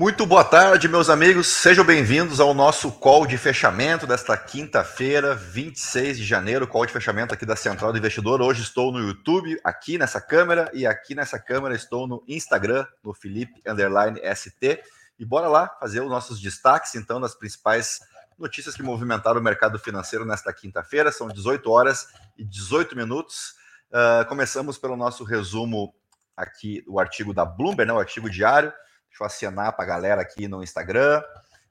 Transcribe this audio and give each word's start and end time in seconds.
Muito 0.00 0.24
boa 0.24 0.42
tarde, 0.42 0.88
meus 0.88 1.10
amigos. 1.10 1.46
Sejam 1.46 1.84
bem-vindos 1.84 2.40
ao 2.40 2.54
nosso 2.54 2.90
call 2.90 3.26
de 3.26 3.36
fechamento 3.36 4.06
desta 4.06 4.34
quinta-feira, 4.34 5.34
26 5.34 6.16
de 6.16 6.24
janeiro, 6.24 6.66
call 6.66 6.86
de 6.86 6.92
fechamento 6.94 7.34
aqui 7.34 7.44
da 7.44 7.54
Central 7.54 7.92
do 7.92 7.98
Investidor. 7.98 8.40
Hoje 8.40 8.62
estou 8.62 8.90
no 8.90 8.98
YouTube, 8.98 9.60
aqui 9.62 9.98
nessa 9.98 10.18
câmera, 10.18 10.70
e 10.72 10.86
aqui 10.86 11.14
nessa 11.14 11.38
câmera 11.38 11.74
estou 11.74 12.08
no 12.08 12.24
Instagram, 12.26 12.86
no 13.04 13.12
Felipe 13.12 13.60
Underline 13.66 14.18
ST. 14.34 14.82
E 15.18 15.24
bora 15.26 15.48
lá 15.48 15.68
fazer 15.78 16.00
os 16.00 16.08
nossos 16.08 16.40
destaques, 16.40 16.94
então, 16.94 17.20
das 17.20 17.34
principais 17.34 18.00
notícias 18.38 18.74
que 18.74 18.82
movimentaram 18.82 19.38
o 19.38 19.44
mercado 19.44 19.78
financeiro 19.78 20.24
nesta 20.24 20.50
quinta-feira. 20.50 21.12
São 21.12 21.28
18 21.28 21.70
horas 21.70 22.08
e 22.38 22.42
18 22.42 22.96
minutos. 22.96 23.52
Uh, 23.90 24.26
começamos 24.30 24.78
pelo 24.78 24.96
nosso 24.96 25.24
resumo 25.24 25.94
aqui, 26.34 26.82
o 26.88 26.98
artigo 26.98 27.34
da 27.34 27.44
Bloomberg, 27.44 27.86
né, 27.86 27.92
o 27.92 28.00
artigo 28.00 28.30
diário. 28.30 28.72
Deixa 29.10 29.24
eu 29.24 29.26
acenar 29.26 29.72
para 29.74 29.84
a 29.84 29.88
galera 29.88 30.22
aqui 30.22 30.46
no 30.46 30.62
Instagram. 30.62 31.20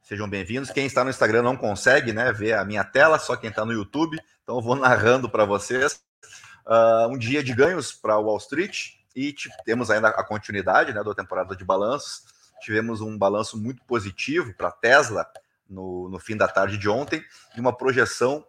Sejam 0.04 0.30
bem-vindos. 0.30 0.72
Quem 0.72 0.86
está 0.86 1.06
no 1.06 1.10
Instagram 1.10 1.42
não 1.42 1.56
consegue 1.56 2.12
né, 2.12 2.34
ver 2.34 2.54
a 2.54 2.66
minha 2.66 2.84
tela, 2.84 3.18
só 3.18 3.36
quem 3.38 3.50
está 3.50 3.66
no 3.66 3.72
YouTube. 3.72 4.20
Então 4.44 4.58
eu 4.58 4.62
vou 4.62 4.76
narrando 4.76 5.30
para 5.30 5.46
vocês. 5.46 6.02
Uh, 6.68 7.08
um 7.10 7.18
dia 7.18 7.42
de 7.42 7.54
ganhos 7.54 7.94
para 7.94 8.18
Wall 8.18 8.38
Street 8.38 8.90
e 9.16 9.34
temos 9.64 9.90
ainda 9.90 10.10
a 10.10 10.24
continuidade 10.24 10.94
né, 10.94 11.02
da 11.02 11.16
temporada 11.16 11.56
de 11.56 11.64
balanços. 11.64 12.26
Tivemos 12.62 13.00
um 13.00 13.18
balanço 13.18 13.58
muito 13.58 13.82
positivo 13.86 14.54
para 14.54 14.68
a 14.68 14.74
Tesla 14.74 15.26
no, 15.68 16.10
no 16.10 16.20
fim 16.20 16.36
da 16.36 16.48
tarde 16.48 16.78
de 16.78 16.90
ontem 16.90 17.24
e 17.56 17.60
uma 17.60 17.76
projeção 17.76 18.46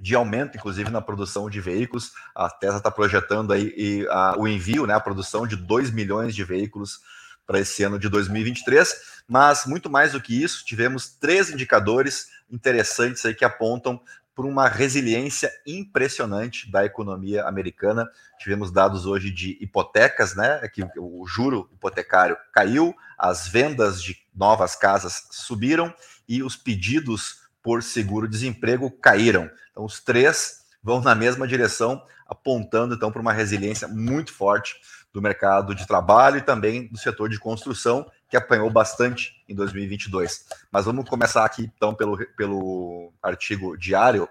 de 0.00 0.14
aumento, 0.14 0.56
inclusive, 0.56 0.90
na 0.90 1.02
produção 1.02 1.50
de 1.50 1.60
veículos. 1.60 2.12
A 2.34 2.48
Tesla 2.48 2.78
está 2.78 2.90
projetando 2.90 3.52
aí 3.52 3.72
e, 3.76 4.08
a, 4.08 4.36
o 4.38 4.48
envio, 4.48 4.86
né, 4.86 4.94
a 4.94 5.00
produção 5.00 5.46
de 5.46 5.54
2 5.54 5.90
milhões 5.90 6.34
de 6.34 6.42
veículos 6.42 7.00
para 7.46 7.60
esse 7.60 7.82
ano 7.82 7.98
de 7.98 8.08
2023, 8.08 8.94
mas 9.28 9.66
muito 9.66 9.90
mais 9.90 10.12
do 10.12 10.20
que 10.20 10.42
isso, 10.42 10.64
tivemos 10.64 11.08
três 11.08 11.50
indicadores 11.50 12.28
interessantes 12.50 13.24
aí 13.24 13.34
que 13.34 13.44
apontam 13.44 14.00
por 14.34 14.44
uma 14.44 14.68
resiliência 14.68 15.52
impressionante 15.64 16.70
da 16.70 16.84
economia 16.84 17.44
americana. 17.44 18.10
Tivemos 18.38 18.72
dados 18.72 19.06
hoje 19.06 19.30
de 19.30 19.56
hipotecas, 19.60 20.34
né? 20.34 20.58
É 20.60 20.68
que 20.68 20.82
o 20.98 21.24
juro 21.26 21.70
hipotecário 21.72 22.36
caiu, 22.52 22.94
as 23.16 23.46
vendas 23.46 24.02
de 24.02 24.18
novas 24.34 24.74
casas 24.74 25.28
subiram 25.30 25.94
e 26.28 26.42
os 26.42 26.56
pedidos 26.56 27.44
por 27.62 27.82
seguro-desemprego 27.82 28.90
caíram. 28.90 29.48
Então, 29.70 29.84
os 29.84 30.00
três 30.00 30.64
vão 30.82 31.00
na 31.00 31.14
mesma 31.14 31.46
direção, 31.46 32.04
apontando 32.26 32.94
então 32.94 33.12
para 33.12 33.22
uma 33.22 33.32
resiliência 33.32 33.86
muito 33.86 34.32
forte 34.32 34.74
do 35.14 35.22
mercado 35.22 35.76
de 35.76 35.86
trabalho 35.86 36.38
e 36.38 36.42
também 36.42 36.88
do 36.88 36.98
setor 36.98 37.28
de 37.28 37.38
construção, 37.38 38.04
que 38.28 38.36
apanhou 38.36 38.68
bastante 38.68 39.40
em 39.48 39.54
2022. 39.54 40.44
Mas 40.72 40.86
vamos 40.86 41.08
começar 41.08 41.44
aqui, 41.44 41.70
então, 41.76 41.94
pelo, 41.94 42.18
pelo 42.36 43.12
artigo 43.22 43.78
diário 43.78 44.28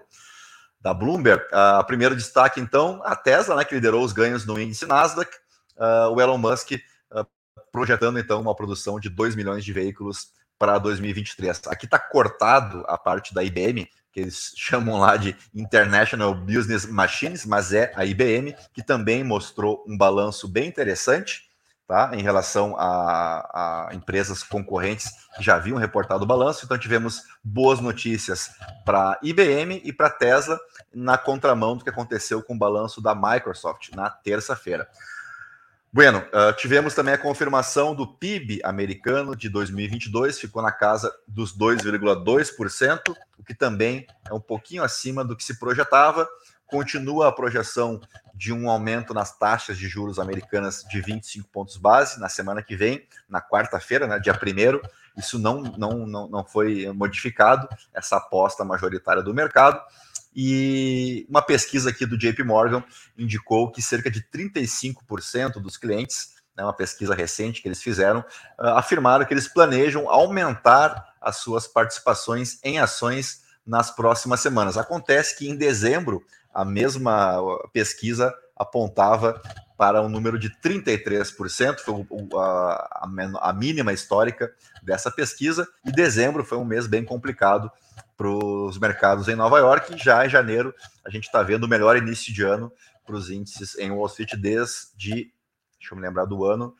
da 0.78 0.92
Bloomberg. 0.92 1.42
Uh, 1.46 1.82
primeiro 1.86 2.14
destaque, 2.14 2.60
então, 2.60 3.00
a 3.02 3.16
Tesla, 3.16 3.56
né, 3.56 3.64
que 3.64 3.74
liderou 3.74 4.04
os 4.04 4.12
ganhos 4.12 4.44
no 4.44 4.60
índice 4.60 4.84
Nasdaq. 4.84 5.34
Uh, 5.74 6.12
o 6.12 6.20
Elon 6.20 6.36
Musk 6.36 6.72
uh, 6.72 7.26
projetando, 7.72 8.18
então, 8.18 8.38
uma 8.38 8.54
produção 8.54 9.00
de 9.00 9.08
2 9.08 9.34
milhões 9.34 9.64
de 9.64 9.72
veículos 9.72 10.32
para 10.58 10.76
2023. 10.76 11.62
Aqui 11.68 11.86
está 11.86 11.98
cortado 11.98 12.84
a 12.86 12.98
parte 12.98 13.32
da 13.32 13.42
IBM, 13.42 13.88
que 14.14 14.20
eles 14.20 14.52
chamam 14.56 14.98
lá 15.00 15.16
de 15.16 15.36
International 15.52 16.32
Business 16.32 16.86
Machines, 16.86 17.44
mas 17.44 17.72
é 17.72 17.92
a 17.96 18.06
IBM, 18.06 18.54
que 18.72 18.82
também 18.82 19.24
mostrou 19.24 19.84
um 19.86 19.98
balanço 19.98 20.48
bem 20.48 20.68
interessante, 20.68 21.50
tá? 21.86 22.12
Em 22.14 22.22
relação 22.22 22.76
a, 22.78 23.88
a 23.88 23.94
empresas 23.94 24.42
concorrentes 24.42 25.10
que 25.36 25.42
já 25.42 25.56
haviam 25.56 25.76
reportado 25.76 26.22
o 26.22 26.26
balanço. 26.26 26.64
Então, 26.64 26.78
tivemos 26.78 27.22
boas 27.42 27.80
notícias 27.80 28.50
para 28.84 29.18
IBM 29.22 29.82
e 29.84 29.92
para 29.92 30.08
Tesla, 30.08 30.58
na 30.94 31.18
contramão 31.18 31.76
do 31.76 31.82
que 31.82 31.90
aconteceu 31.90 32.42
com 32.42 32.54
o 32.54 32.58
balanço 32.58 33.02
da 33.02 33.14
Microsoft 33.14 33.90
na 33.94 34.08
terça-feira. 34.08 34.88
Bueno, 35.94 36.18
uh, 36.18 36.52
tivemos 36.56 36.92
também 36.92 37.14
a 37.14 37.18
confirmação 37.18 37.94
do 37.94 38.04
PIB 38.04 38.60
americano 38.64 39.36
de 39.36 39.48
2022, 39.48 40.40
ficou 40.40 40.60
na 40.60 40.72
casa 40.72 41.14
dos 41.28 41.56
2,2%, 41.56 43.16
o 43.38 43.44
que 43.44 43.54
também 43.54 44.04
é 44.28 44.34
um 44.34 44.40
pouquinho 44.40 44.82
acima 44.82 45.24
do 45.24 45.36
que 45.36 45.44
se 45.44 45.56
projetava. 45.56 46.28
Continua 46.66 47.28
a 47.28 47.32
projeção 47.32 48.00
de 48.34 48.52
um 48.52 48.68
aumento 48.68 49.14
nas 49.14 49.38
taxas 49.38 49.78
de 49.78 49.86
juros 49.86 50.18
americanas 50.18 50.82
de 50.82 51.00
25 51.00 51.48
pontos 51.48 51.76
base 51.76 52.18
na 52.18 52.28
semana 52.28 52.60
que 52.60 52.74
vem, 52.74 53.06
na 53.28 53.40
quarta-feira, 53.40 54.08
né, 54.08 54.18
dia 54.18 54.32
1 54.32 54.80
Isso 55.16 55.38
não, 55.38 55.62
não, 55.62 56.04
não, 56.04 56.28
não 56.28 56.44
foi 56.44 56.90
modificado, 56.92 57.68
essa 57.94 58.16
aposta 58.16 58.64
majoritária 58.64 59.22
do 59.22 59.32
mercado. 59.32 59.80
E 60.34 61.26
uma 61.28 61.42
pesquisa 61.42 61.90
aqui 61.90 62.04
do 62.04 62.18
JP 62.18 62.42
Morgan 62.42 62.82
indicou 63.16 63.70
que 63.70 63.80
cerca 63.80 64.10
de 64.10 64.22
35% 64.22 65.60
dos 65.60 65.76
clientes, 65.76 66.34
né, 66.56 66.64
uma 66.64 66.72
pesquisa 66.72 67.14
recente 67.14 67.62
que 67.62 67.68
eles 67.68 67.82
fizeram, 67.82 68.20
uh, 68.20 68.68
afirmaram 68.76 69.24
que 69.24 69.32
eles 69.32 69.48
planejam 69.48 70.08
aumentar 70.08 71.14
as 71.20 71.36
suas 71.38 71.66
participações 71.66 72.58
em 72.62 72.78
ações 72.78 73.42
nas 73.66 73.94
próximas 73.94 74.40
semanas. 74.40 74.76
Acontece 74.76 75.36
que 75.38 75.48
em 75.48 75.56
dezembro, 75.56 76.24
a 76.52 76.64
mesma 76.64 77.40
pesquisa 77.72 78.32
apontava 78.56 79.40
para 79.76 80.00
um 80.02 80.08
número 80.08 80.38
de 80.38 80.50
33%, 80.50 81.80
foi 81.80 82.06
a, 82.34 83.52
mínima 83.52 83.92
histórica 83.92 84.52
dessa 84.82 85.10
pesquisa, 85.10 85.66
e 85.84 85.90
dezembro 85.90 86.44
foi 86.44 86.58
um 86.58 86.64
mês 86.64 86.86
bem 86.86 87.04
complicado 87.04 87.70
para 88.16 88.28
os 88.28 88.78
mercados 88.78 89.28
em 89.28 89.34
Nova 89.34 89.58
York. 89.58 89.96
Já 90.02 90.24
em 90.24 90.28
janeiro, 90.28 90.72
a 91.04 91.10
gente 91.10 91.24
está 91.24 91.42
vendo 91.42 91.64
o 91.64 91.68
melhor 91.68 91.96
início 91.96 92.32
de 92.32 92.42
ano 92.42 92.72
para 93.04 93.16
os 93.16 93.30
índices 93.30 93.76
em 93.78 93.90
Wall 93.90 94.06
Street 94.06 94.34
desde, 94.36 95.32
deixa 95.78 95.92
eu 95.92 95.96
me 95.96 96.02
lembrar 96.02 96.24
do 96.24 96.44
ano, 96.44 96.74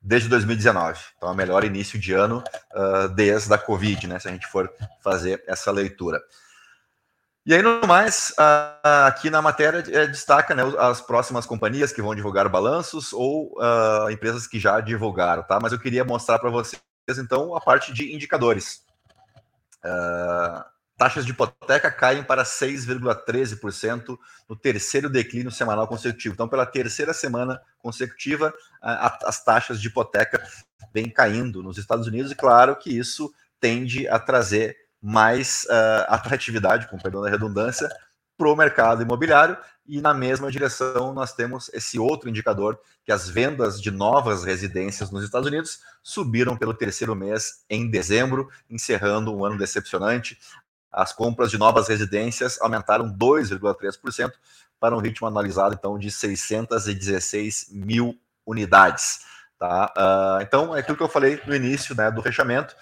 desde 0.00 0.28
2019. 0.28 1.00
Então, 1.16 1.28
é 1.28 1.32
o 1.32 1.34
melhor 1.34 1.64
início 1.64 1.98
de 1.98 2.12
ano 2.12 2.44
uh, 2.74 3.08
desde 3.08 3.52
a 3.52 3.58
Covid, 3.58 4.06
né? 4.06 4.18
Se 4.18 4.28
a 4.28 4.30
gente 4.30 4.46
for 4.46 4.70
fazer 5.02 5.42
essa 5.46 5.70
leitura. 5.70 6.20
E 7.46 7.54
aí, 7.54 7.62
no 7.62 7.80
mais, 7.86 8.34
aqui 9.06 9.30
na 9.30 9.40
matéria 9.40 9.78
é, 9.78 10.08
destaca 10.08 10.52
né, 10.52 10.64
as 10.80 11.00
próximas 11.00 11.46
companhias 11.46 11.92
que 11.92 12.02
vão 12.02 12.12
divulgar 12.12 12.48
balanços 12.48 13.12
ou 13.12 13.54
uh, 13.60 14.10
empresas 14.10 14.48
que 14.48 14.58
já 14.58 14.80
divulgaram, 14.80 15.44
tá? 15.44 15.60
Mas 15.62 15.70
eu 15.70 15.78
queria 15.78 16.04
mostrar 16.04 16.40
para 16.40 16.50
vocês, 16.50 16.82
então, 17.16 17.54
a 17.54 17.60
parte 17.60 17.92
de 17.92 18.12
indicadores. 18.12 18.82
Uh, 19.76 20.64
taxas 20.98 21.24
de 21.24 21.30
hipoteca 21.30 21.88
caem 21.88 22.24
para 22.24 22.42
6,13% 22.42 24.18
no 24.48 24.56
terceiro 24.56 25.08
declínio 25.08 25.52
semanal 25.52 25.86
consecutivo. 25.86 26.34
Então, 26.34 26.48
pela 26.48 26.66
terceira 26.66 27.14
semana 27.14 27.62
consecutiva, 27.78 28.52
as 28.82 29.44
taxas 29.44 29.80
de 29.80 29.86
hipoteca 29.86 30.44
vêm 30.92 31.08
caindo 31.08 31.62
nos 31.62 31.78
Estados 31.78 32.08
Unidos, 32.08 32.32
e 32.32 32.34
claro 32.34 32.74
que 32.74 32.90
isso 32.90 33.32
tende 33.60 34.08
a 34.08 34.18
trazer 34.18 34.85
mais 35.02 35.64
uh, 35.64 36.06
atratividade, 36.08 36.88
com 36.88 36.98
perdão 36.98 37.22
da 37.22 37.30
redundância, 37.30 37.88
para 38.36 38.48
o 38.48 38.56
mercado 38.56 39.02
imobiliário. 39.02 39.56
E 39.88 40.00
na 40.00 40.12
mesma 40.12 40.50
direção, 40.50 41.14
nós 41.14 41.32
temos 41.32 41.70
esse 41.72 41.98
outro 41.98 42.28
indicador, 42.28 42.78
que 43.04 43.12
as 43.12 43.28
vendas 43.28 43.80
de 43.80 43.90
novas 43.90 44.44
residências 44.44 45.10
nos 45.10 45.22
Estados 45.22 45.46
Unidos 45.46 45.80
subiram 46.02 46.56
pelo 46.56 46.74
terceiro 46.74 47.14
mês 47.14 47.64
em 47.70 47.88
dezembro, 47.88 48.48
encerrando 48.68 49.34
um 49.34 49.44
ano 49.44 49.56
decepcionante. 49.56 50.38
As 50.90 51.12
compras 51.12 51.50
de 51.50 51.58
novas 51.58 51.88
residências 51.88 52.60
aumentaram 52.60 53.08
2,3% 53.16 54.32
para 54.80 54.96
um 54.96 55.00
ritmo 55.00 55.26
analisado 55.26 55.74
então 55.78 55.98
de 55.98 56.10
616 56.10 57.68
mil 57.70 58.18
unidades. 58.44 59.20
Tá? 59.58 59.92
Uh, 59.96 60.42
então, 60.42 60.76
é 60.76 60.80
aquilo 60.80 60.96
que 60.96 61.02
eu 61.02 61.08
falei 61.08 61.40
no 61.46 61.54
início 61.54 61.94
né, 61.94 62.10
do 62.10 62.22
fechamento, 62.22 62.76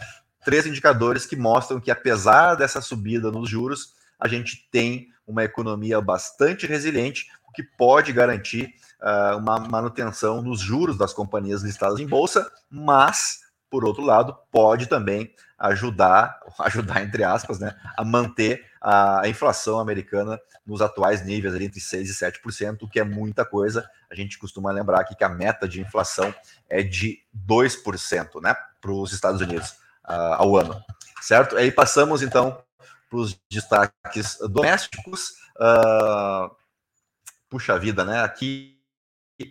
três 0.45 0.67
indicadores 0.67 1.27
que 1.27 1.37
mostram 1.37 1.81
que, 1.81 1.91
apesar 1.91 2.55
dessa 2.55 2.81
subida 2.81 3.31
nos 3.31 3.49
juros, 3.49 3.95
a 4.19 4.29
gente 4.29 4.69
tem 4.71 5.09
uma 5.27 5.43
economia 5.43 6.01
bastante 6.01 6.67
resiliente, 6.67 7.27
o 7.49 7.53
que 7.53 7.63
pode 7.63 8.13
garantir 8.13 8.75
uh, 9.01 9.39
uma 9.39 9.59
manutenção 9.59 10.43
nos 10.43 10.61
juros 10.61 10.99
das 10.99 11.13
companhias 11.13 11.63
listadas 11.63 11.99
em 11.99 12.07
bolsa, 12.07 12.51
mas, 12.71 13.41
por 13.71 13.85
outro 13.85 14.03
lado, 14.03 14.37
pode 14.53 14.87
também 14.87 15.35
ajudar, 15.59 16.39
ajudar 16.61 17.03
entre 17.03 17.25
aspas, 17.25 17.59
né, 17.59 17.75
a 17.97 18.05
manter 18.05 18.65
a 18.81 19.23
inflação 19.27 19.79
americana 19.79 20.39
nos 20.67 20.83
atuais 20.83 21.25
níveis, 21.25 21.55
ali 21.55 21.65
entre 21.65 21.81
6% 21.81 22.03
e 22.03 22.13
7%, 22.13 22.83
o 22.83 22.89
que 22.89 23.01
é 23.01 23.05
muita 23.05 23.47
coisa. 23.47 23.89
A 24.11 24.15
gente 24.15 24.39
costuma 24.39 24.71
lembrar 24.71 25.01
aqui 25.01 25.17
que 25.17 25.25
a 25.25 25.29
meta 25.29 25.67
de 25.67 25.81
inflação 25.81 26.35
é 26.69 26.83
de 26.83 27.21
2% 27.47 28.43
né, 28.43 28.55
para 28.83 28.93
os 28.93 29.13
Estados 29.13 29.41
Unidos 29.41 29.84
uh, 30.09 30.35
ao 30.35 30.57
ano, 30.57 30.81
certo? 31.21 31.57
Aí 31.57 31.71
passamos 31.71 32.23
então 32.23 32.63
para 33.09 33.19
os 33.19 33.39
destaques 33.51 34.39
domésticos. 34.51 35.31
Uh, 35.57 36.51
puxa 37.49 37.79
vida, 37.79 38.05
né? 38.05 38.23
Aqui 38.23 38.79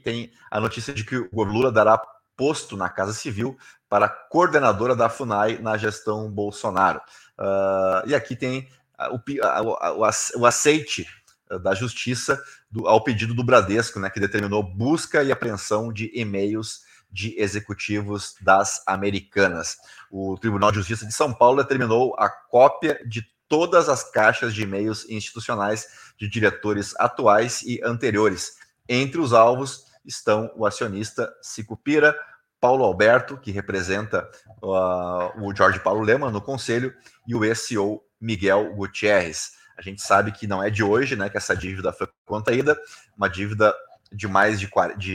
tem 0.03 0.31
a 0.49 0.59
notícia 0.59 0.93
de 0.93 1.03
que 1.03 1.17
o 1.31 1.43
Lula 1.43 1.71
dará 1.71 2.01
posto 2.35 2.75
na 2.75 2.89
Casa 2.89 3.13
Civil 3.13 3.57
para 3.87 4.09
coordenadora 4.09 4.95
da 4.95 5.09
FUNAI 5.09 5.59
na 5.59 5.77
gestão 5.77 6.29
Bolsonaro. 6.31 7.01
Uh, 7.37 8.07
e 8.07 8.15
aqui 8.15 8.35
tem 8.35 8.67
o, 9.11 9.17
o, 9.17 10.39
o 10.39 10.45
aceite 10.45 11.07
da 11.61 11.75
justiça 11.75 12.41
do, 12.71 12.87
ao 12.87 13.03
pedido 13.03 13.33
do 13.33 13.43
Bradesco, 13.43 13.99
né, 13.99 14.09
que 14.09 14.19
determinou 14.19 14.63
busca 14.63 15.23
e 15.23 15.31
apreensão 15.31 15.91
de 15.91 16.11
e-mails 16.13 16.81
de 17.13 17.39
executivos 17.39 18.35
das 18.41 18.81
americanas. 18.87 19.77
O 20.11 20.35
Tribunal 20.37 20.71
de 20.71 20.77
Justiça 20.77 21.05
de 21.05 21.13
São 21.13 21.31
Paulo 21.31 21.61
determinou 21.61 22.15
a 22.17 22.27
cópia 22.27 22.99
de 23.05 23.23
todas 23.47 23.87
as 23.87 24.03
caixas 24.09 24.53
de 24.53 24.63
e-mails 24.63 25.07
institucionais 25.07 25.85
de 26.17 26.27
diretores 26.27 26.95
atuais 26.97 27.61
e 27.61 27.79
anteriores. 27.83 28.53
Entre 28.89 29.21
os 29.21 29.31
alvos 29.31 29.85
estão 30.03 30.51
o 30.55 30.65
acionista 30.65 31.31
Sicupira, 31.41 32.17
Paulo 32.59 32.83
Alberto, 32.83 33.37
que 33.37 33.51
representa 33.51 34.27
uh, 34.61 35.45
o 35.45 35.55
Jorge 35.55 35.79
Paulo 35.79 36.01
Lema 36.01 36.31
no 36.31 36.41
conselho, 36.41 36.93
e 37.27 37.35
o 37.35 37.45
ex-CEO 37.45 38.01
Miguel 38.19 38.73
Gutierrez. 38.73 39.51
A 39.77 39.81
gente 39.81 40.01
sabe 40.01 40.31
que 40.31 40.47
não 40.47 40.63
é 40.63 40.69
de 40.69 40.83
hoje, 40.83 41.15
né, 41.15 41.29
que 41.29 41.37
essa 41.37 41.55
dívida 41.55 41.91
foi 41.91 42.07
contraída, 42.25 42.79
uma 43.17 43.27
dívida 43.27 43.73
de 44.13 44.27
mais 44.27 44.59
de 44.59 44.67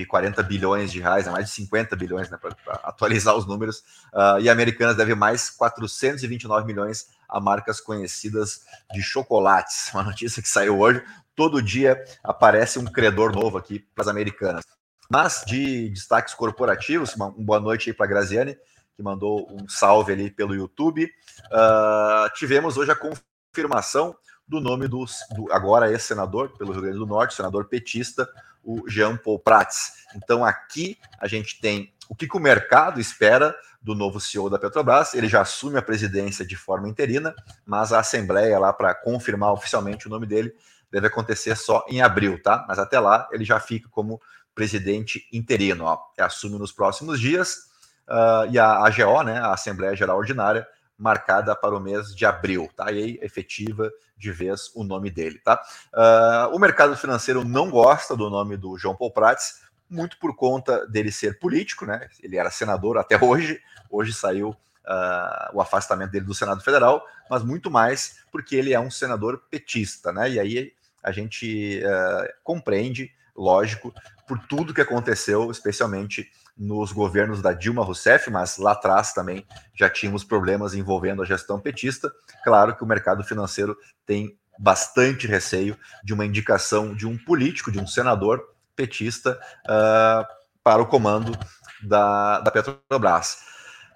40 0.07 0.43
bilhões 0.43 0.91
de 0.91 1.01
reais, 1.01 1.27
né, 1.27 1.33
mais 1.33 1.47
de 1.47 1.53
50 1.53 1.95
bilhões, 1.95 2.29
né, 2.29 2.37
para 2.37 2.55
atualizar 2.83 3.37
os 3.37 3.47
números, 3.47 3.79
uh, 4.13 4.41
e 4.41 4.49
a 4.49 4.53
Americanas 4.53 4.97
deve 4.97 5.15
mais 5.15 5.51
429 5.51 6.67
milhões 6.67 7.07
a 7.29 7.41
marcas 7.41 7.81
conhecidas 7.81 8.63
de 8.93 9.01
chocolates. 9.01 9.91
Uma 9.95 10.03
notícia 10.03 10.43
que 10.43 10.49
saiu 10.49 10.79
hoje. 10.79 11.03
Todo 11.37 11.63
dia 11.63 12.03
aparece 12.25 12.79
um 12.79 12.85
credor 12.85 13.33
novo 13.33 13.57
aqui 13.57 13.79
para 13.95 14.03
as 14.03 14.09
Americanas. 14.09 14.65
Mas 15.09 15.45
de 15.47 15.89
destaques 15.91 16.35
corporativos, 16.35 17.15
uma, 17.15 17.27
uma 17.27 17.45
boa 17.45 17.61
noite 17.61 17.91
aí 17.91 17.95
para 17.95 18.07
a 18.07 18.09
Graziane, 18.09 18.59
que 18.97 19.03
mandou 19.03 19.47
um 19.51 19.69
salve 19.69 20.13
ali 20.13 20.31
pelo 20.31 20.55
YouTube. 20.55 21.05
Uh, 21.05 22.35
tivemos 22.35 22.77
hoje 22.77 22.91
a 22.91 22.97
confirmação 22.97 24.17
do 24.49 24.61
nome 24.61 24.89
do, 24.89 25.05
do 25.37 25.53
agora 25.53 25.91
ex-senador 25.91 26.57
pelo 26.57 26.73
Rio 26.73 26.83
Grande 26.83 26.99
do 26.99 27.07
Norte, 27.07 27.35
senador 27.35 27.67
petista, 27.67 28.29
o 28.65 28.89
Jean 28.89 29.17
Paul 29.17 29.39
Prats. 29.39 30.07
Então 30.17 30.45
aqui 30.45 30.99
a 31.19 31.29
gente 31.29 31.61
tem 31.61 31.93
o 32.09 32.15
que, 32.15 32.27
que 32.27 32.37
o 32.37 32.41
mercado 32.41 33.01
espera 33.01 33.55
do 33.81 33.95
novo 33.95 34.19
CEO 34.19 34.51
da 34.51 34.59
Petrobras. 34.59 35.15
Ele 35.15 35.29
já 35.29 35.43
assume 35.43 35.79
a 35.79 35.83
presidência 35.83 36.45
de 36.45 36.57
forma 36.57 36.89
interina, 36.89 37.35
mas 37.65 37.93
a 37.93 38.01
assembleia 38.01 38.59
lá 38.59 38.73
para 38.73 38.95
confirmar 38.95 39.53
oficialmente 39.53 40.07
o 40.07 40.11
nome 40.11 40.27
dele 40.27 40.53
deve 40.91 41.07
acontecer 41.07 41.55
só 41.57 41.85
em 41.89 42.01
abril, 42.01 42.43
tá? 42.43 42.65
Mas 42.67 42.79
até 42.79 42.99
lá 42.99 43.29
ele 43.31 43.45
já 43.45 43.61
fica 43.61 43.89
como 43.91 44.21
presidente 44.55 45.29
interino, 45.33 45.85
ó. 45.85 45.99
Assume 46.19 46.59
nos 46.59 46.73
próximos 46.73 47.21
dias. 47.21 47.69
Uh, 48.09 48.51
e 48.51 48.59
a 48.59 48.87
AGO, 48.87 49.23
né, 49.23 49.39
a 49.39 49.53
Assembleia 49.53 49.95
Geral 49.95 50.17
Ordinária, 50.17 50.67
marcada 50.99 51.55
para 51.55 51.77
o 51.77 51.81
mês 51.81 52.15
de 52.15 52.27
abril, 52.27 52.69
tá? 52.77 52.91
E 52.91 53.03
aí, 53.03 53.19
efetiva 53.23 53.91
de 54.17 54.33
vez 54.33 54.71
o 54.75 54.83
nome 54.83 55.11
dele, 55.11 55.39
tá? 55.39 55.63
Uh, 55.95 56.55
o 56.55 56.59
mercado 56.59 56.97
financeiro 56.97 57.45
não 57.45 57.71
gosta 57.71 58.17
do 58.17 58.29
nome 58.29 58.57
do 58.57 58.77
João 58.77 58.97
Paul 58.97 59.13
Prats, 59.13 59.63
muito 59.89 60.19
por 60.19 60.35
conta 60.35 60.87
dele 60.87 61.13
ser 61.13 61.39
político, 61.39 61.87
né? 61.87 62.09
Ele 62.21 62.37
era 62.37 62.51
senador 62.51 62.99
até 62.99 63.17
hoje, 63.23 63.61
hoje 63.89 64.13
saiu 64.13 64.51
uh, 64.51 65.55
o 65.55 65.61
afastamento 65.61 66.11
dele 66.11 66.27
do 66.27 66.35
Senado 66.35 66.63
Federal, 66.63 67.07
mas 67.31 67.45
muito 67.45 67.71
mais 67.71 68.19
porque 68.33 68.57
ele 68.57 68.75
é 68.75 68.81
um 68.81 68.91
senador 68.91 69.45
petista, 69.49 70.13
né? 70.13 70.29
E 70.31 70.41
aí 70.41 70.73
a 71.03 71.13
gente 71.13 71.81
uh, 71.85 72.29
compreende, 72.43 73.13
lógico, 73.37 73.95
por 74.27 74.39
tudo 74.47 74.75
que 74.75 74.81
aconteceu, 74.81 75.51
especialmente 75.51 76.31
nos 76.59 76.91
governos 76.91 77.41
da 77.41 77.53
Dilma 77.53 77.85
Rousseff, 77.85 78.31
mas 78.31 78.59
lá 78.59 78.73
atrás 78.73 79.13
também 79.13 79.47
já 79.75 79.89
tínhamos 79.89 80.25
problemas 80.25 80.75
envolvendo 80.75 81.23
a 81.23 81.25
gestão 81.25 81.61
petista. 81.61 82.11
Claro 82.43 82.75
que 82.75 82.83
o 82.83 82.87
mercado 82.87 83.23
financeiro 83.23 83.77
tem 84.05 84.37
bastante 84.59 85.27
receio 85.27 85.79
de 86.03 86.13
uma 86.13 86.27
indicação 86.27 86.95
de 86.95 87.07
um 87.07 87.17
político, 87.17 87.71
de 87.71 87.79
um 87.79 87.87
senador 87.87 88.43
petista 88.75 89.39
uh, 89.65 90.27
para 90.63 90.83
o 90.83 90.87
comando 90.87 91.39
da, 91.83 92.41
da 92.41 92.51
Petrobras. 92.51 93.39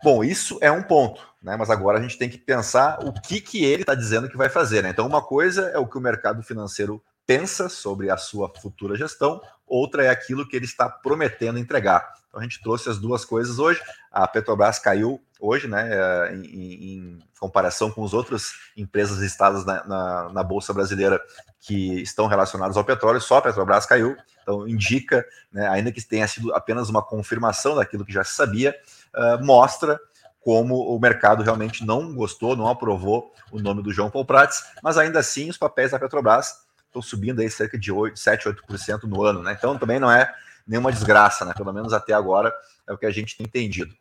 Bom, 0.03 0.23
isso 0.23 0.59
é 0.61 0.71
um 0.71 0.83
ponto, 0.83 1.23
né? 1.43 1.57
Mas 1.57 1.71
agora 1.71 1.99
a 1.99 2.03
gente 2.03 2.19
tem 2.19 2.29
que 2.29 2.39
pensar 2.39 2.99
o 3.05 3.13
que, 3.13 3.41
que 3.41 3.65
ele 3.65 3.83
está 3.83 3.95
dizendo 3.95 4.29
que 4.29 4.37
vai 4.37 4.49
fazer. 4.49 4.83
Né? 4.83 4.91
Então, 4.91 5.07
uma 5.07 5.23
coisa 5.23 5.69
é 5.69 5.79
o 5.79 5.87
que 5.87 5.97
o 5.97 6.01
mercado 6.01 6.43
financeiro 6.43 7.03
pensa 7.25 7.69
sobre 7.69 8.11
a 8.11 8.17
sua 8.17 8.53
futura 8.61 8.97
gestão, 8.97 9.41
outra 9.67 10.05
é 10.05 10.09
aquilo 10.09 10.47
que 10.47 10.57
ele 10.57 10.65
está 10.65 10.89
prometendo 10.89 11.59
entregar. 11.59 12.13
Então 12.33 12.41
a 12.41 12.45
gente 12.45 12.63
trouxe 12.63 12.89
as 12.89 12.97
duas 12.97 13.27
coisas 13.27 13.59
hoje. 13.59 13.79
A 14.11 14.27
Petrobras 14.27 14.79
caiu 14.79 15.23
hoje, 15.39 15.69
né, 15.69 15.87
eh, 15.93 16.35
em, 16.35 16.47
em 16.47 17.19
comparação 17.39 17.91
com 17.91 18.03
as 18.03 18.15
outras 18.15 18.53
empresas 18.75 19.19
listadas 19.19 19.67
na, 19.67 19.85
na, 19.85 20.29
na, 20.33 20.43
Bolsa 20.43 20.73
Brasileira 20.73 21.21
que 21.61 22.01
estão 22.01 22.27
relacionadas 22.27 22.77
ao 22.77 22.85
petróleo, 22.85 23.21
só 23.21 23.37
a 23.37 23.43
Petrobras 23.43 23.85
caiu. 23.85 24.17
Então 24.41 24.67
indica, 24.67 25.27
né, 25.53 25.69
ainda 25.69 25.93
que 25.93 26.01
tenha 26.01 26.27
sido 26.27 26.55
apenas 26.55 26.89
uma 26.89 27.03
confirmação 27.03 27.75
daquilo 27.75 28.05
que 28.05 28.13
já 28.13 28.25
se 28.25 28.35
sabia, 28.35 28.75
uh, 29.15 29.45
mostra 29.45 30.01
como 30.41 30.77
o 30.95 30.99
mercado 30.99 31.43
realmente 31.43 31.85
não 31.85 32.15
gostou, 32.15 32.57
não 32.57 32.67
aprovou 32.69 33.33
o 33.51 33.61
nome 33.61 33.83
do 33.83 33.93
João 33.93 34.11
Paul 34.11 34.25
Prats, 34.25 34.65
mas 34.83 34.97
ainda 34.97 35.19
assim 35.19 35.51
os 35.51 35.59
papéis 35.59 35.91
da 35.91 35.99
Petrobras 35.99 36.65
estão 36.87 37.03
subindo 37.03 37.41
aí 37.41 37.51
cerca 37.51 37.79
de 37.79 37.93
8, 37.93 38.19
7, 38.19 38.49
8% 38.49 39.03
no 39.05 39.23
ano, 39.23 39.43
né? 39.43 39.55
Então 39.57 39.79
também 39.79 40.01
não 40.01 40.11
é 40.11 40.33
nenhuma 40.67 40.93
desgraça, 40.93 41.45
né? 41.45 41.53
Pelo 41.57 41.73
menos 41.73 41.93
até 41.93 42.13
agora 42.13 42.53
é 42.87 42.93
o 42.93 42.99
que 42.99 43.07
a 43.07 43.11
gente 43.11 43.37
tem 43.37 43.47
entendido. 43.47 43.95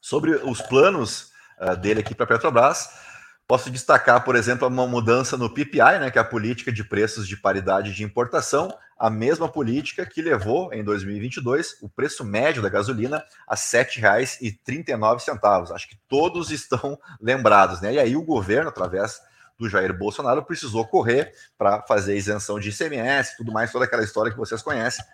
Sobre 0.00 0.32
os 0.32 0.60
planos 0.60 1.30
uh, 1.60 1.76
dele 1.76 2.00
aqui 2.00 2.14
para 2.14 2.24
a 2.24 2.28
Petrobras, 2.28 2.88
posso 3.46 3.70
destacar, 3.70 4.24
por 4.24 4.36
exemplo, 4.36 4.66
uma 4.68 4.86
mudança 4.86 5.36
no 5.36 5.50
PPI, 5.50 5.98
né, 6.00 6.10
que 6.10 6.18
é 6.18 6.20
a 6.20 6.24
política 6.24 6.72
de 6.72 6.82
preços 6.82 7.28
de 7.28 7.36
paridade 7.36 7.94
de 7.94 8.02
importação, 8.02 8.74
a 8.98 9.10
mesma 9.10 9.48
política 9.48 10.06
que 10.06 10.22
levou 10.22 10.72
em 10.72 10.82
2022 10.82 11.78
o 11.82 11.88
preço 11.88 12.24
médio 12.24 12.62
da 12.62 12.68
gasolina 12.68 13.24
a 13.46 13.54
R$ 13.54 13.60
7,39. 13.60 15.72
Acho 15.72 15.88
que 15.88 15.98
todos 16.08 16.50
estão 16.50 16.98
lembrados, 17.20 17.80
né? 17.80 17.94
E 17.94 17.98
aí 17.98 18.16
o 18.16 18.22
governo, 18.22 18.68
através 18.68 19.20
do 19.58 19.68
Jair 19.68 19.96
Bolsonaro 19.96 20.44
precisou 20.44 20.86
correr 20.86 21.32
para 21.56 21.82
fazer 21.82 22.16
isenção 22.16 22.58
de 22.58 22.70
ICMS, 22.70 23.36
tudo 23.36 23.52
mais, 23.52 23.70
toda 23.70 23.84
aquela 23.84 24.02
história 24.02 24.32
que 24.32 24.38
vocês 24.38 24.62
conhecem, 24.62 25.04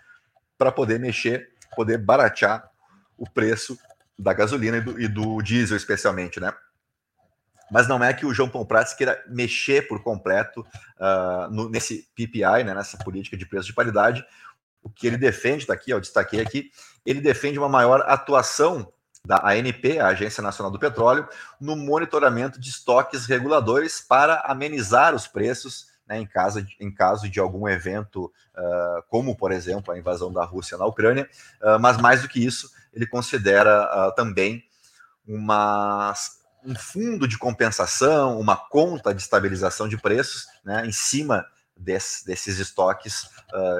para 0.61 0.71
poder 0.71 0.99
mexer, 0.99 1.49
poder 1.75 1.97
baratear 1.97 2.69
o 3.17 3.27
preço 3.27 3.79
da 4.17 4.31
gasolina 4.31 4.77
e 4.77 4.81
do, 4.81 5.01
e 5.01 5.07
do, 5.07 5.41
diesel, 5.41 5.75
especialmente, 5.75 6.39
né? 6.39 6.53
Mas 7.71 7.87
não 7.87 8.03
é 8.03 8.13
que 8.13 8.27
o 8.27 8.33
João 8.33 8.47
Paulo 8.47 8.67
Prats 8.67 8.93
queira 8.93 9.19
mexer 9.27 9.87
por 9.87 10.03
completo 10.03 10.61
uh, 10.61 11.49
no, 11.49 11.67
nesse 11.67 12.07
PPI, 12.15 12.63
né, 12.63 12.75
nessa 12.75 12.95
política 12.99 13.35
de 13.35 13.43
preço 13.43 13.65
de 13.65 13.73
paridade. 13.73 14.23
O 14.83 14.89
que 14.91 15.07
ele 15.07 15.17
defende, 15.17 15.63
está 15.63 15.73
aqui, 15.73 15.89
eu 15.89 15.99
destaquei 15.99 16.39
aqui, 16.39 16.69
ele 17.03 17.21
defende 17.21 17.57
uma 17.57 17.69
maior 17.69 18.03
atuação 18.05 18.93
da 19.25 19.37
ANP, 19.37 19.97
a 19.97 20.09
Agência 20.09 20.43
Nacional 20.43 20.71
do 20.71 20.77
Petróleo, 20.77 21.27
no 21.59 21.75
monitoramento 21.75 22.59
de 22.59 22.69
estoques 22.69 23.25
reguladores 23.25 23.99
para 23.99 24.41
amenizar 24.41 25.15
os 25.15 25.25
preços 25.25 25.87
né, 26.11 26.19
em, 26.19 26.25
caso 26.25 26.61
de, 26.61 26.75
em 26.77 26.91
caso 26.91 27.29
de 27.29 27.39
algum 27.39 27.69
evento, 27.69 28.25
uh, 28.25 29.01
como, 29.07 29.33
por 29.35 29.51
exemplo, 29.51 29.93
a 29.93 29.97
invasão 29.97 30.31
da 30.31 30.43
Rússia 30.43 30.77
na 30.77 30.85
Ucrânia. 30.85 31.29
Uh, 31.61 31.79
mas, 31.79 31.97
mais 31.97 32.21
do 32.21 32.27
que 32.27 32.45
isso, 32.45 32.69
ele 32.93 33.07
considera 33.07 34.09
uh, 34.09 34.13
também 34.13 34.61
uma, 35.25 36.13
um 36.65 36.75
fundo 36.75 37.25
de 37.25 37.37
compensação, 37.37 38.37
uma 38.37 38.57
conta 38.57 39.15
de 39.15 39.21
estabilização 39.21 39.87
de 39.87 39.97
preços 39.97 40.47
né, 40.65 40.85
em 40.85 40.91
cima 40.91 41.45
desse, 41.77 42.25
desses 42.25 42.59
estoques 42.59 43.29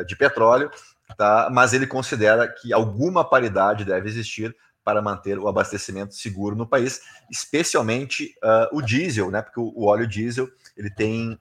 de 0.07 0.15
petróleo. 0.15 0.71
Tá? 1.17 1.49
Mas 1.51 1.73
ele 1.73 1.85
considera 1.85 2.47
que 2.47 2.71
alguma 2.73 3.27
paridade 3.27 3.83
deve 3.83 4.07
existir 4.07 4.55
para 4.83 5.01
manter 5.01 5.37
o 5.37 5.47
abastecimento 5.47 6.15
seguro 6.15 6.55
no 6.55 6.67
país, 6.67 7.01
especialmente 7.29 8.35
uh, 8.43 8.75
o 8.75 8.81
diesel, 8.81 9.29
né? 9.29 9.41
Porque 9.41 9.59
o, 9.59 9.71
o, 9.75 9.85
óleo 9.85 10.07
diesel 10.07 10.49
ele 10.75 10.89
tem 10.89 11.39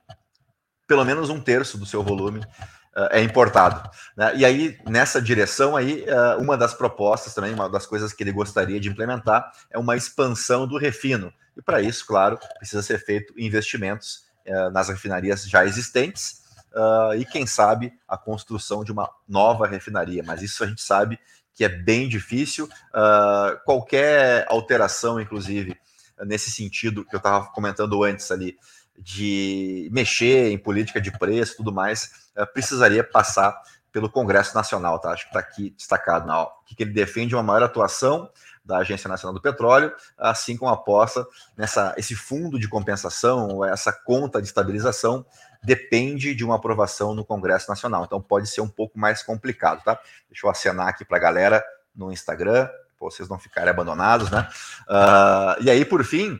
pelo 0.90 1.04
menos 1.04 1.30
um 1.30 1.40
terço 1.40 1.78
do 1.78 1.86
seu 1.86 2.02
volume 2.02 2.40
uh, 2.40 3.06
é 3.12 3.22
importado. 3.22 3.88
Né? 4.16 4.38
E 4.38 4.44
aí 4.44 4.76
nessa 4.88 5.22
direção 5.22 5.76
aí 5.76 6.02
uh, 6.02 6.42
uma 6.42 6.56
das 6.56 6.74
propostas 6.74 7.32
também, 7.32 7.54
uma 7.54 7.68
das 7.68 7.86
coisas 7.86 8.12
que 8.12 8.24
ele 8.24 8.32
gostaria 8.32 8.80
de 8.80 8.88
implementar 8.88 9.52
é 9.70 9.78
uma 9.78 9.96
expansão 9.96 10.66
do 10.66 10.76
refino. 10.76 11.32
E 11.56 11.62
para 11.62 11.80
isso, 11.80 12.04
claro, 12.04 12.40
precisa 12.58 12.82
ser 12.82 12.98
feito 12.98 13.32
investimentos 13.38 14.28
nas 14.72 14.88
refinarias 14.88 15.44
já 15.44 15.64
existentes. 15.64 16.42
e 17.18 17.24
quem 17.24 17.46
sabe 17.46 17.92
a 18.08 18.16
construção 18.16 18.82
de 18.82 18.90
uma 18.90 19.08
nova 19.28 19.66
refinaria, 19.66 20.24
mas 20.24 20.42
isso 20.42 20.64
a 20.64 20.66
gente 20.66 20.82
sabe 20.82 21.20
que 21.54 21.64
é 21.64 21.68
bem 21.68 22.08
difícil. 22.08 22.64
Uh, 22.64 23.62
qualquer 23.64 24.46
alteração, 24.48 25.20
inclusive, 25.20 25.76
nesse 26.24 26.50
sentido 26.50 27.04
que 27.04 27.14
eu 27.14 27.18
estava 27.18 27.46
comentando 27.52 28.02
antes 28.02 28.30
ali, 28.30 28.56
de 28.98 29.88
mexer 29.92 30.50
em 30.50 30.58
política 30.58 31.00
de 31.00 31.10
preço 31.10 31.56
tudo 31.56 31.72
mais, 31.72 32.30
uh, 32.36 32.46
precisaria 32.52 33.02
passar 33.02 33.60
pelo 33.92 34.10
Congresso 34.10 34.54
Nacional, 34.54 34.98
tá? 34.98 35.10
Acho 35.10 35.24
que 35.24 35.30
está 35.30 35.40
aqui 35.40 35.70
destacado, 35.70 36.26
não, 36.26 36.48
que 36.66 36.82
ele 36.82 36.92
defende 36.92 37.34
uma 37.34 37.42
maior 37.42 37.62
atuação 37.62 38.30
da 38.64 38.78
Agência 38.78 39.08
Nacional 39.08 39.34
do 39.34 39.40
Petróleo, 39.40 39.92
assim 40.16 40.56
como 40.56 40.70
aposta 40.70 41.26
nessa 41.56 41.94
esse 41.96 42.14
fundo 42.14 42.58
de 42.58 42.68
compensação, 42.68 43.64
essa 43.64 43.92
conta 43.92 44.40
de 44.40 44.46
estabilização 44.46 45.24
depende 45.62 46.34
de 46.34 46.44
uma 46.44 46.56
aprovação 46.56 47.14
no 47.14 47.24
Congresso 47.24 47.68
Nacional. 47.68 48.04
Então 48.04 48.20
pode 48.20 48.48
ser 48.48 48.60
um 48.60 48.68
pouco 48.68 48.98
mais 48.98 49.22
complicado, 49.22 49.82
tá? 49.82 49.98
Deixa 50.28 50.46
eu 50.46 50.50
acenar 50.50 50.88
aqui 50.88 51.04
para 51.04 51.16
a 51.16 51.20
galera 51.20 51.64
no 51.94 52.12
Instagram, 52.12 52.66
para 52.66 53.08
vocês 53.08 53.28
não 53.28 53.38
ficarem 53.38 53.70
abandonados, 53.70 54.30
né? 54.30 54.48
Uh, 54.88 55.62
e 55.62 55.70
aí, 55.70 55.84
por 55.84 56.04
fim, 56.04 56.38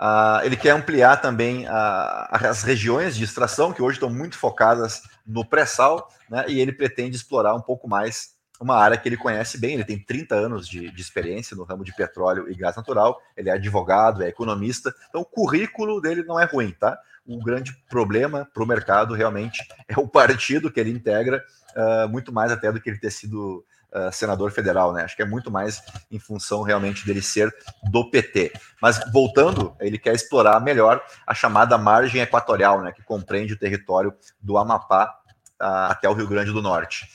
uh, 0.00 0.44
ele 0.44 0.56
quer 0.56 0.70
ampliar 0.70 1.18
também 1.18 1.66
uh, 1.66 2.26
as 2.30 2.62
regiões 2.62 3.14
de 3.14 3.24
extração, 3.24 3.72
que 3.72 3.82
hoje 3.82 3.96
estão 3.96 4.10
muito 4.10 4.38
focadas 4.38 5.02
no 5.26 5.44
pré-sal, 5.44 6.08
né? 6.28 6.44
E 6.48 6.58
ele 6.58 6.72
pretende 6.72 7.16
explorar 7.16 7.54
um 7.54 7.60
pouco 7.60 7.86
mais 7.86 8.34
uma 8.60 8.76
área 8.76 8.96
que 8.96 9.08
ele 9.08 9.16
conhece 9.16 9.58
bem, 9.58 9.74
ele 9.74 9.84
tem 9.84 9.98
30 9.98 10.34
anos 10.34 10.68
de, 10.68 10.90
de, 10.90 11.00
experiência 11.00 11.56
no 11.56 11.64
ramo 11.64 11.82
de 11.82 11.94
petróleo 11.94 12.50
e 12.50 12.54
gás 12.54 12.76
natural, 12.76 13.18
ele 13.34 13.48
é 13.48 13.52
advogado, 13.52 14.22
é 14.22 14.28
economista, 14.28 14.94
então 15.08 15.22
o 15.22 15.24
currículo 15.24 15.98
dele 15.98 16.22
não 16.24 16.38
é 16.38 16.44
ruim, 16.44 16.70
tá? 16.78 16.98
O 17.26 17.42
grande 17.42 17.72
problema 17.88 18.46
para 18.52 18.62
o 18.62 18.66
mercado 18.66 19.14
realmente 19.14 19.66
é 19.88 19.98
o 19.98 20.06
partido 20.06 20.70
que 20.70 20.78
ele 20.78 20.90
integra, 20.90 21.42
uh, 21.76 22.08
muito 22.08 22.32
mais 22.32 22.52
até 22.52 22.70
do 22.70 22.80
que 22.80 22.90
ele 22.90 22.98
ter 22.98 23.10
sido 23.10 23.64
uh, 23.92 24.12
senador 24.12 24.50
federal, 24.50 24.92
né? 24.92 25.04
Acho 25.04 25.16
que 25.16 25.22
é 25.22 25.26
muito 25.26 25.50
mais 25.50 25.82
em 26.10 26.18
função 26.18 26.62
realmente 26.62 27.04
dele 27.04 27.22
ser 27.22 27.54
do 27.90 28.10
PT. 28.10 28.52
Mas 28.80 29.00
voltando, 29.12 29.74
ele 29.80 29.98
quer 29.98 30.14
explorar 30.14 30.60
melhor 30.60 31.02
a 31.26 31.34
chamada 31.34 31.76
margem 31.78 32.20
equatorial, 32.20 32.82
né? 32.82 32.92
Que 32.92 33.02
compreende 33.02 33.54
o 33.54 33.58
território 33.58 34.14
do 34.40 34.58
Amapá 34.58 35.14
uh, 35.60 35.90
até 35.90 36.08
o 36.08 36.14
Rio 36.14 36.28
Grande 36.28 36.52
do 36.52 36.62
Norte. 36.62 37.08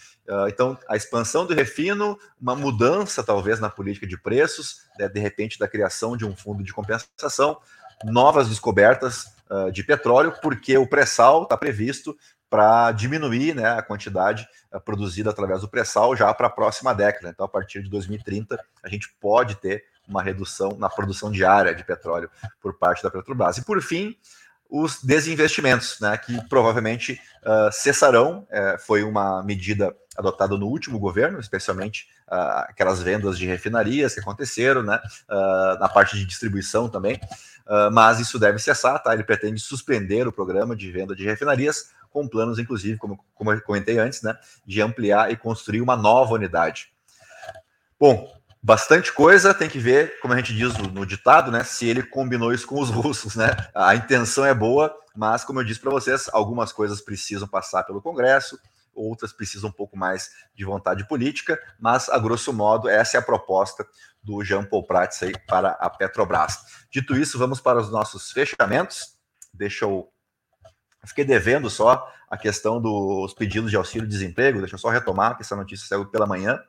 Então, 0.47 0.75
a 0.89 0.95
expansão 0.95 1.45
do 1.45 1.53
refino, 1.53 2.17
uma 2.41 2.55
mudança 2.55 3.23
talvez 3.23 3.59
na 3.59 3.69
política 3.69 4.07
de 4.07 4.17
preços, 4.17 4.77
né, 4.97 5.07
de 5.07 5.19
repente 5.19 5.59
da 5.59 5.67
criação 5.67 6.17
de 6.17 6.25
um 6.25 6.35
fundo 6.35 6.63
de 6.63 6.73
compensação, 6.73 7.61
novas 8.03 8.49
descobertas 8.49 9.25
uh, 9.49 9.71
de 9.71 9.83
petróleo, 9.83 10.33
porque 10.41 10.77
o 10.77 10.87
pré-sal 10.87 11.43
está 11.43 11.57
previsto 11.57 12.15
para 12.55 12.93
diminuir 12.93 13.53
né, 13.53 13.67
a 13.67 13.81
quantidade 13.81 14.47
uh, 14.71 14.79
produzida 14.79 15.29
através 15.29 15.59
do 15.59 15.67
pré-sal 15.67 16.15
já 16.15 16.33
para 16.33 16.47
a 16.47 16.49
próxima 16.49 16.95
década. 16.95 17.27
Então, 17.27 17.45
a 17.45 17.49
partir 17.49 17.83
de 17.83 17.89
2030, 17.89 18.57
a 18.81 18.87
gente 18.87 19.13
pode 19.19 19.55
ter 19.55 19.83
uma 20.07 20.23
redução 20.23 20.77
na 20.79 20.89
produção 20.89 21.29
diária 21.29 21.75
de 21.75 21.83
petróleo 21.83 22.29
por 22.61 22.77
parte 22.77 23.03
da 23.03 23.11
Petrobras. 23.11 23.57
E, 23.57 23.65
por 23.65 23.81
fim, 23.81 24.15
os 24.69 25.03
desinvestimentos, 25.03 25.99
né, 25.99 26.17
que 26.17 26.47
provavelmente 26.47 27.19
uh, 27.43 27.69
cessarão. 27.73 28.47
É, 28.49 28.77
foi 28.77 29.03
uma 29.03 29.43
medida 29.43 29.93
adotada 30.17 30.57
no 30.57 30.67
último 30.67 30.97
governo, 30.97 31.41
especialmente 31.41 32.07
uh, 32.31 32.69
aquelas 32.69 33.01
vendas 33.01 33.37
de 33.37 33.45
refinarias 33.45 34.13
que 34.13 34.21
aconteceram, 34.21 34.81
né, 34.81 34.97
uh, 35.29 35.77
na 35.77 35.89
parte 35.89 36.15
de 36.15 36.25
distribuição 36.25 36.87
também. 36.87 37.19
mas 37.91 38.19
isso 38.19 38.37
deve 38.37 38.59
cessar, 38.59 39.01
tá? 39.01 39.11
Ele 39.11 39.23
pretende 39.23 39.59
suspender 39.59 40.27
o 40.27 40.31
programa 40.31 40.75
de 40.75 40.91
venda 40.91 41.15
de 41.15 41.25
refinarias, 41.25 41.89
com 42.15 42.29
planos, 42.29 42.57
inclusive, 42.57 42.97
como, 42.97 43.19
como 43.33 43.51
eu 43.51 43.61
comentei 43.61 43.97
antes, 43.99 44.21
né, 44.21 44.37
de 44.65 44.81
ampliar 44.81 45.29
e 45.33 45.35
construir 45.35 45.81
uma 45.81 45.97
nova 45.97 46.35
unidade. 46.35 46.87
Bom, 47.99 48.33
bastante 48.63 49.11
coisa, 49.11 49.53
tem 49.53 49.67
que 49.67 49.79
ver, 49.79 50.17
como 50.21 50.33
a 50.33 50.37
gente 50.37 50.55
diz 50.55 50.77
no, 50.77 51.05
ditado, 51.05 51.51
né, 51.51 51.65
se 51.65 51.85
ele 51.85 52.01
combinou 52.01 52.53
isso 52.53 52.65
com 52.65 52.79
os 52.79 52.87
russos, 52.89 53.35
né? 53.35 53.49
A 53.75 53.93
intenção 53.95 54.45
é 54.45 54.53
boa, 54.53 54.95
mas 55.13 55.43
como 55.43 55.59
eu 55.59 55.65
disse 55.65 55.81
para 55.81 55.91
vocês, 55.91 56.29
algumas 56.31 56.71
coisas 56.71 57.01
precisam 57.01 57.49
passar 57.49 57.83
pelo 57.83 58.01
Congresso, 58.01 58.57
outras 58.93 59.33
precisam 59.33 59.69
um 59.69 59.73
pouco 59.73 59.97
mais 59.97 60.29
de 60.55 60.63
vontade 60.63 61.05
política, 61.09 61.59
mas 61.77 62.07
a 62.07 62.17
grosso 62.17 62.53
modo 62.53 62.87
essa 62.87 63.17
é 63.17 63.19
a 63.19 63.23
proposta 63.23 63.85
do 64.23 64.41
Jean 64.41 64.63
Paul 64.63 64.87
Prats 64.87 65.21
aí 65.21 65.33
para 65.45 65.71
a 65.71 65.89
Petrobras. 65.89 66.59
Dito 66.89 67.13
isso, 67.13 67.37
vamos 67.37 67.59
para 67.59 67.77
os 67.77 67.91
nossos 67.91 68.31
fechamentos. 68.31 69.17
Deixa 69.53 69.83
eu 69.83 70.09
Fiquei 71.05 71.25
devendo 71.25 71.69
só 71.69 72.11
a 72.29 72.37
questão 72.37 72.81
dos 72.81 73.33
pedidos 73.33 73.69
de 73.69 73.77
auxílio-desemprego. 73.77 74.59
Deixa 74.59 74.75
eu 74.75 74.79
só 74.79 74.89
retomar, 74.89 75.35
que 75.35 75.43
essa 75.43 75.55
notícia 75.55 75.87
saiu 75.87 76.05
pela 76.05 76.25
manhã. 76.25 76.59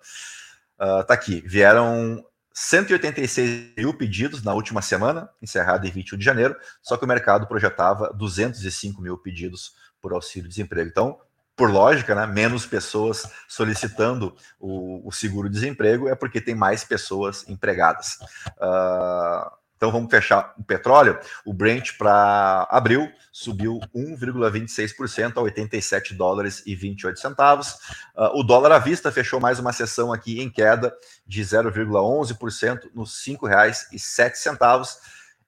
Uh, 0.78 1.05
tá 1.05 1.14
aqui. 1.14 1.43
Vieram 1.47 2.25
186 2.52 3.75
mil 3.76 3.93
pedidos 3.93 4.43
na 4.43 4.55
última 4.55 4.81
semana, 4.81 5.28
encerrada 5.43 5.87
em 5.87 5.90
21 5.90 6.19
de 6.19 6.25
janeiro, 6.25 6.57
só 6.83 6.97
que 6.97 7.05
o 7.05 7.09
mercado 7.09 7.47
projetava 7.47 8.11
205 8.14 9.02
mil 9.02 9.19
pedidos 9.19 9.75
por 10.00 10.14
auxílio-desemprego. 10.14 10.88
Então, 10.88 11.19
por 11.55 11.71
lógica, 11.71 12.14
né, 12.14 12.26
menos 12.26 12.66
pessoas 12.66 13.31
solicitando 13.49 14.35
o, 14.59 15.07
o 15.07 15.12
seguro-desemprego 15.12 16.09
é 16.09 16.14
porque 16.14 16.40
tem 16.40 16.55
mais 16.55 16.85
pessoas 16.85 17.47
empregadas. 17.49 18.19
Uh, 18.59 19.50
então 19.76 19.92
vamos 19.92 20.11
fechar 20.11 20.54
o 20.59 20.64
petróleo. 20.64 21.18
O 21.45 21.52
Brent 21.52 21.97
para 21.99 22.66
abril 22.71 23.11
subiu 23.30 23.78
1,26% 23.95 25.37
a 25.37 25.40
87 25.42 26.14
dólares 26.14 26.62
e 26.64 26.75
28 26.75 27.18
centavos. 27.21 27.75
Uh, 28.16 28.38
o 28.38 28.42
dólar 28.42 28.73
à 28.73 28.78
vista 28.78 29.12
fechou 29.12 29.38
mais 29.38 29.59
uma 29.59 29.73
sessão 29.73 30.12
aqui 30.12 30.40
em 30.40 30.50
queda 30.50 30.95
de 31.26 31.42
0,11% 31.42 32.90
nos 32.95 33.26
R$ 33.26 33.35
5,07. 33.35 34.97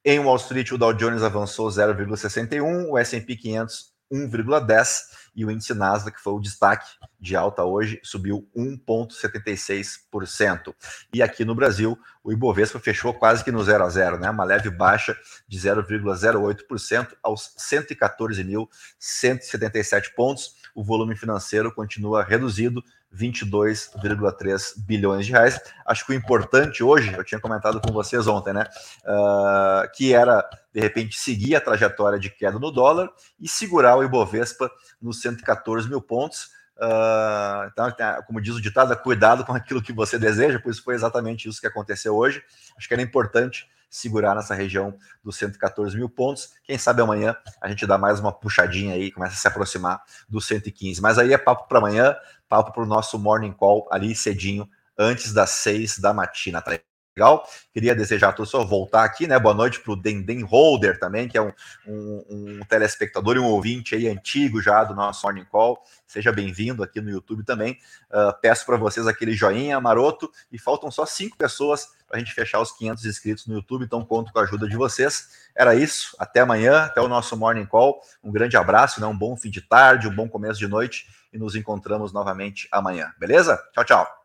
Em 0.05 0.19
Wall 0.19 0.37
Street, 0.37 0.71
o 0.73 0.79
Dow 0.79 0.93
Jones 0.93 1.23
avançou 1.23 1.69
0,61, 1.69 2.89
o 2.89 2.99
S&P 2.99 3.37
500 3.37 3.99
1,10 4.13 5.01
e 5.39 5.45
o 5.45 5.51
índice 5.53 5.73
Nasdaq, 5.73 6.17
que 6.17 6.23
foi 6.23 6.33
o 6.33 6.41
destaque 6.41 6.85
de 7.21 7.37
alta 7.37 7.63
hoje, 7.63 8.01
subiu 8.03 8.51
1,76%. 8.57 10.75
E 11.15 11.23
aqui 11.23 11.45
no 11.45 11.55
Brasil, 11.55 11.97
o 12.25 12.33
Ibovespa 12.33 12.81
fechou 12.81 13.15
quase 13.15 13.45
que 13.45 13.53
no 13.53 13.63
zero 13.63 13.85
a 13.85 13.89
zero, 13.89 14.19
né? 14.19 14.29
Uma 14.29 14.43
leve 14.43 14.69
baixa 14.69 15.17
de 15.47 15.57
0,08% 15.57 17.15
aos 17.23 17.55
114.177 17.57 20.13
pontos. 20.17 20.57
O 20.75 20.83
volume 20.83 21.15
financeiro 21.15 21.73
continua 21.73 22.25
reduzido 22.25 22.83
22,3 23.15 24.75
bilhões 24.79 25.27
de 25.27 25.33
reais. 25.33 25.61
Acho 25.87 26.05
que 26.05 26.13
o 26.13 26.15
importante 26.15 26.83
hoje, 26.83 27.13
eu 27.13 27.25
tinha 27.25 27.41
comentado 27.41 27.81
com 27.81 27.93
vocês 27.93 28.27
ontem, 28.27 28.53
né? 28.53 28.65
Uh, 29.05 29.91
que 29.95 30.13
era, 30.13 30.49
de 30.73 30.81
repente, 30.81 31.19
seguir 31.19 31.57
a 31.57 31.61
trajetória 31.61 32.19
de 32.19 32.31
queda 32.31 32.59
no 32.59 32.71
dólar 32.71 33.11
e 33.41 33.49
segurar 33.49 33.97
o 33.97 34.05
Ibovespa 34.05 34.71
nos 35.01 35.21
114 35.21 35.89
mil 35.89 36.01
pontos. 36.01 36.51
Uh, 36.77 37.67
então, 37.73 37.93
como 38.27 38.41
diz 38.41 38.55
o 38.55 38.63
ditado, 38.63 38.97
cuidado 38.99 39.45
com 39.45 39.53
aquilo 39.53 39.83
que 39.83 39.93
você 39.93 40.19
deseja, 40.19 40.61
pois 40.63 40.79
foi 40.79 40.95
exatamente 40.95 41.49
isso 41.49 41.61
que 41.61 41.67
aconteceu 41.67 42.15
hoje. 42.15 42.43
Acho 42.77 42.87
que 42.87 42.95
era 42.95 43.03
importante 43.03 43.67
segurar 43.91 44.35
nessa 44.35 44.55
região 44.55 44.95
dos 45.23 45.37
114 45.37 45.97
mil 45.97 46.09
pontos. 46.09 46.55
Quem 46.65 46.79
sabe 46.79 47.03
amanhã 47.03 47.37
a 47.61 47.69
gente 47.69 47.87
dá 47.87 47.97
mais 47.97 48.21
uma 48.21 48.33
puxadinha 48.33 48.95
aí, 48.95 49.11
começa 49.11 49.35
a 49.35 49.39
se 49.39 49.49
aproximar 49.49 50.03
dos 50.29 50.47
115. 50.47 51.01
Mas 51.01 51.19
aí 51.19 51.33
é 51.33 51.39
papo 51.39 51.69
para 51.69 51.79
amanhã, 51.79 52.17
papo 52.49 52.73
para 52.73 52.83
o 52.83 52.87
nosso 52.87 53.19
morning 53.19 53.53
call 53.53 53.89
ali 53.91 54.15
cedinho, 54.15 54.69
antes 54.97 55.33
das 55.33 55.51
seis 55.51 55.99
da 55.99 56.13
matina, 56.13 56.61
tá 56.61 56.79
legal? 57.19 57.45
Queria 57.73 57.97
desejar 57.97 58.29
a 58.29 58.33
todos 58.33 58.51
só 58.51 58.65
voltar 58.65 59.03
aqui, 59.03 59.27
né? 59.27 59.37
Boa 59.39 59.55
noite 59.55 59.81
para 59.81 59.93
o 59.93 59.97
Denden 59.97 60.43
Holder 60.43 61.01
também, 61.01 61.27
que 61.27 61.37
é 61.37 61.43
um, 61.43 61.53
um, 61.85 62.25
um, 62.31 62.61
telespectador 62.69 63.37
e 63.37 63.41
um 63.41 63.47
ouvinte 63.47 63.97
aí 63.97 64.07
antigo 64.07 64.63
já 64.63 64.85
do 64.85 64.95
nosso 64.95 65.27
Morning 65.27 65.45
Call. 65.45 65.83
Seja 66.07 66.31
bem-vindo 66.31 66.83
aqui 66.83 67.01
no 67.01 67.11
YouTube 67.11 67.45
também. 67.45 67.73
Uh, 68.09 68.33
peço 68.41 68.65
para 68.65 68.77
vocês 68.77 69.09
aquele 69.09 69.33
joinha 69.33 69.81
maroto 69.81 70.31
e 70.53 70.59
faltam 70.59 70.93
só 70.93 71.05
cinco 71.05 71.37
pessoas 71.37 71.89
para 72.07 72.17
a 72.17 72.21
gente 72.21 72.33
fechar 72.33 72.61
os 72.61 72.73
500 72.73 73.05
inscritos 73.05 73.47
no 73.47 73.57
YouTube, 73.57 73.85
então 73.85 74.03
conto 74.03 74.33
com 74.33 74.39
a 74.39 74.43
ajuda 74.43 74.67
de 74.69 74.77
vocês. 74.77 75.51
Era 75.55 75.75
isso, 75.75 76.17
até 76.19 76.41
amanhã, 76.41 76.85
até 76.85 77.01
o 77.01 77.09
nosso 77.09 77.37
Morning 77.37 77.67
Call. 77.67 78.01
Um 78.23 78.31
grande 78.31 78.57
abraço, 78.57 79.01
né? 79.01 79.07
um 79.07 79.19
bom 79.19 79.37
fim 79.37 79.51
de 79.51 79.61
tarde, 79.61 80.09
um 80.09 80.15
bom 80.15 80.29
começo 80.29 80.59
de 80.59 80.69
noite 80.69 81.07
e 81.31 81.37
nos 81.37 81.55
encontramos 81.55 82.13
novamente 82.13 82.67
amanhã, 82.73 83.13
beleza? 83.19 83.61
Tchau, 83.75 83.85
tchau. 83.85 84.18